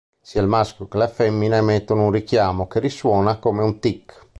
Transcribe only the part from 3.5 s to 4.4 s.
un "tick".